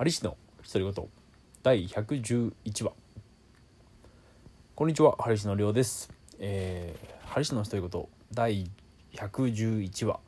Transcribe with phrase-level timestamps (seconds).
[0.00, 1.08] ハリシの独り言
[1.62, 2.92] 第111話。
[4.74, 8.70] こんにちはハリシのりょうです、えー、ハリシの独り言第
[9.12, 10.20] 111話。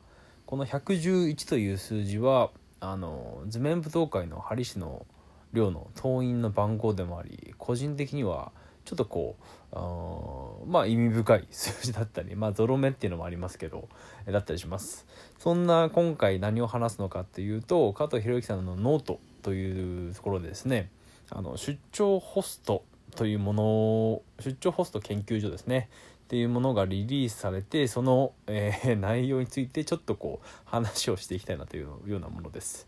[0.45, 2.51] この111という数字は
[2.81, 5.07] あの図面舞踏会のハリシの
[5.53, 8.51] 寮の党員の番号でもあり個人的には
[8.85, 13.87] ちょっとこうあまあ意味深い数字だったりまあゾロ目っていうのもありますけど
[14.27, 15.05] だったりします。
[15.39, 20.89] そんな今回何を話すのかっていうと加藤博之さんのノートというところでですね
[21.29, 22.83] あの出張ホスト
[23.15, 25.89] というものを出張ホスト研究所ですね
[26.23, 32.87] っていうものがリリースされてその、えー内容についてちょっとこう話をしていきたいなというようなものです、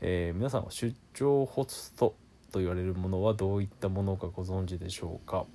[0.00, 2.14] えー皆さんは出張ホスト
[2.52, 5.46] と言われるものはどういったものかご存知でしょうか？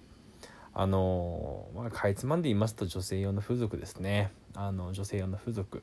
[0.73, 4.31] あのまあ、かいつまんで言いますと女性用の風俗ですね。
[4.53, 5.81] あの女性用の風俗。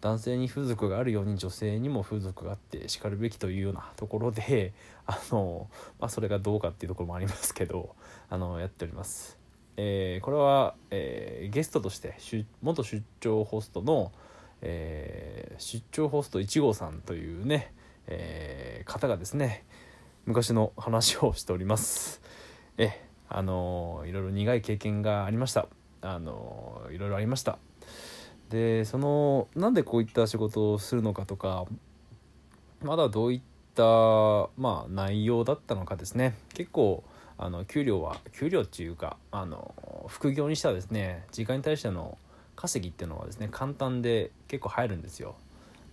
[0.00, 4.72] 男性に風俗があるように女性にも風俗があってしかるべきというようなところで
[5.06, 5.68] あの、
[5.98, 7.96] まあ、それがどうかっていうところもありますけど
[8.30, 9.38] あのやっております。
[9.76, 12.14] えーこれは、えーゲストとして
[12.62, 14.12] 元出張ホストの、
[14.60, 17.72] えー出張ホスト1号さんというね、
[18.06, 19.64] え方がですね
[20.28, 22.20] 昔の話をしております。
[22.76, 25.68] えあのいろいろ苦い経験がありました。
[26.02, 27.58] あのいろいろありました。
[28.50, 31.64] でそのなんでこういった仕事をするのかとか
[32.82, 33.40] まだどういっ
[33.74, 33.82] た、
[34.58, 37.04] まあ、内容だったのかですね結構
[37.38, 39.74] あの給料は給料っていうかあの
[40.08, 42.18] 副業にしてはですね時間に対しての
[42.54, 45.36] 稼ぎっていうのはですね簡単で結構入るんですよ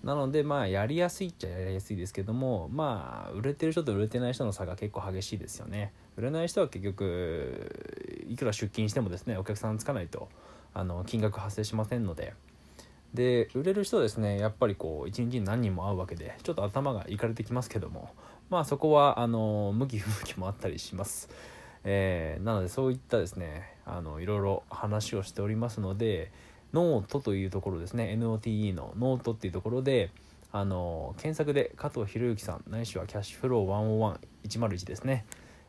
[0.05, 5.93] なのでまあやりやすいっちゃやりやすいですけどもまあ売れてる人と売れてない人の差が結構激しいですよね。
[6.15, 10.29] 売れない人は結局いくら出勤してもですねお客さんつかないと
[10.75, 12.33] あの金額発生しませんので。
[13.15, 18.09] で売れる人はですねやっぱりこう一日に何人も会うわけでちょっと頭がいかれてきますけども
[18.49, 21.29] まあそこはあの向き不向きもあったりします、
[21.85, 26.33] えーなのでそういったですねあのいろいろ話をしておりますので
[26.75, 28.15] ノートというところですね。
[28.19, 30.11] NOTE のノートっていうところで
[30.51, 35.25] あの検索で加藤博之さんないしはキャッシュフロー101101ですね、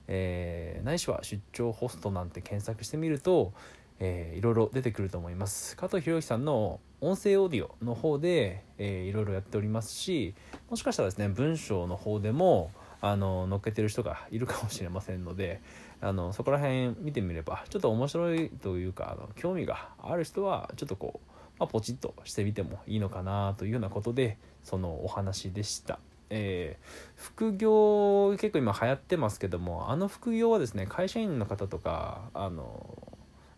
[0.09, 3.53] えーないしは出張ホストなんて検索してみると、
[4.01, 5.77] えーいろいろ出てくると思います。
[5.77, 10.35] 加藤博之さんの音声オーディオの方で、えーいろいろやっておりますし
[10.69, 15.61] もしかしたらですね文章の方でもあの載っけてる人がいるかもしれませんので
[16.01, 25.99] あのそこら辺見てみればちょっと面白いというかあの興味がある人はちょっとこう、まあ、ポチッとしてみてもいいのかなというようなことでそのお話でした。
[26.29, 33.17] えー副業結構今流行ってますけどもあの副業はですね会社員の方とかあの、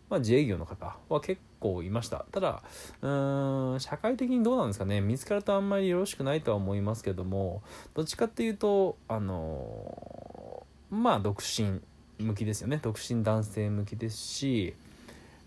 [0.09, 2.25] まあ、自営業の方は結構いました。
[2.31, 2.63] ただ
[3.01, 5.01] うーん社会的にどうなんですかね。
[5.01, 7.61] 見つかるとあんまりよろしくないとは思いますけども
[7.93, 11.81] どっちかっていうとあのまあ独身
[12.17, 12.79] 向きですよね。
[12.81, 14.73] 独身男性向きですし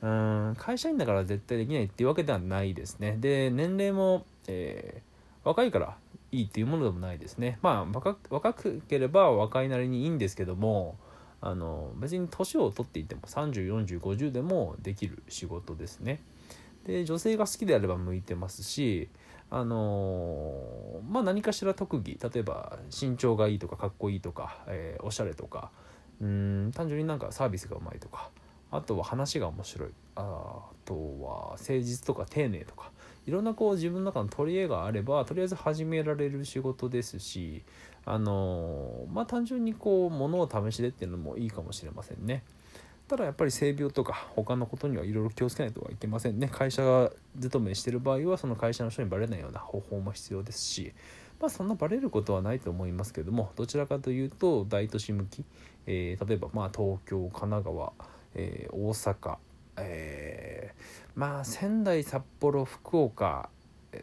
[0.01, 3.17] うーん会社員だから絶対できないっていうわけではないですね。
[3.19, 5.13] で年齢も、えー
[5.45, 5.97] 若いから
[6.31, 7.59] いいっていうものでもないですね。
[7.63, 8.55] まあ若若
[8.89, 10.97] ければ若いなりにいいんですけども
[11.43, 16.21] あの別に年を取っていても304050でもできる仕事ですね。
[16.85, 19.09] で女性が好きであれば向いてますし
[19.51, 25.71] あのまあ何かしら特技例えば身長がいいとかかっこいいとか、えーおしゃれとか
[26.21, 28.31] うん単純になんかサービスがうまいとか
[28.71, 29.91] あとは話が面白い。
[30.15, 32.91] あとは誠実とか丁寧とか
[33.27, 37.63] いろんなこう自分の中の取り柄があればとりあえず始められる仕事ですし
[38.05, 42.43] あのまあ単純にこう物を試しでっていうのもいいかもしれませんね。
[43.09, 50.95] ただやっぱり性病とか他のことにはいろいろ気をつけないとはいけませんね会社が勤めしてる場合はその会社の人にバレないような方法も必要ですし
[51.39, 55.45] まあそんなバレることはないと思いますけどもどちらかというと大都市向き、
[55.87, 57.93] えー例えばまあ東京神奈川、
[58.35, 59.37] えー大阪、
[59.77, 60.32] えー
[61.15, 63.51] まあ仙台札幌福岡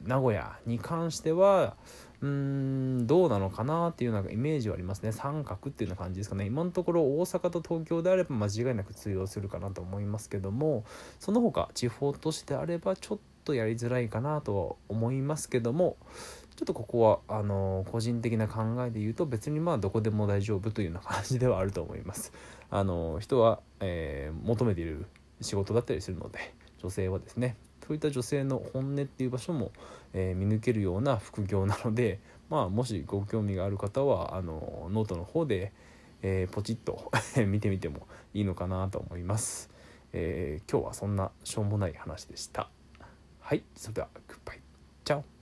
[0.03, 1.75] 名古屋に関しては
[2.22, 10.84] うーんどうなのかなっていうようなイメージはありますね三角っていうような感じですかね今のところ大阪と東京であれば間違いなく通用するかなと思いますけども
[11.19, 15.98] その他地方都市であればちょっとやりづらいかなとは思いますけども
[16.56, 22.34] ちょっとここはあの個人的な考えで言うと別にまあどこでも大丈夫というような感じではあると思います。
[22.69, 25.06] あの人は、えー求めている
[25.39, 27.56] 仕事だったりするので女性はですね
[27.90, 29.72] そういった女性の本音っていう場所も、
[30.14, 35.74] えー見抜けるような副業なので、 まあ、もしご興味がある方はあのノートの方で、
[36.22, 37.12] えーポチッと
[37.48, 39.72] 見てみてもいいのかなと思います、
[40.14, 42.70] えー今日はそんなしょうもない話でした。
[43.40, 44.62] はいそれではグッバイ。
[45.04, 45.38] チャオ。